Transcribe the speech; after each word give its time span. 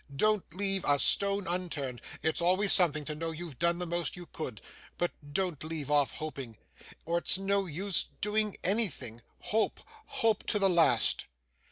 Don't 0.15 0.51
leave 0.55 0.83
a 0.83 0.97
stone 0.97 1.45
unturned. 1.45 2.01
It's 2.23 2.41
always 2.41 2.73
something, 2.73 3.05
to 3.05 3.13
know 3.13 3.29
you've 3.29 3.59
done 3.59 3.77
the 3.77 3.85
most 3.85 4.15
you 4.15 4.25
could. 4.25 4.59
But, 4.97 5.11
don't 5.31 5.63
leave 5.63 5.91
off 5.91 6.13
hoping, 6.13 6.57
or 7.05 7.19
it's 7.19 7.37
of 7.37 7.43
no 7.43 7.67
use 7.67 8.05
doing 8.19 8.57
anything. 8.63 9.21
Hope, 9.37 9.79
hope, 10.07 10.43
to 10.47 10.57
the 10.57 10.71
last! 10.71 11.25